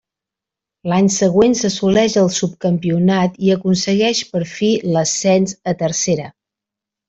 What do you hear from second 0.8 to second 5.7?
L'any següent s'assoleix el subcampionat i aconsegueix per fi l'ascens